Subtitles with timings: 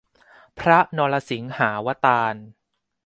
[0.59, 2.35] พระนรสิงหาวตาร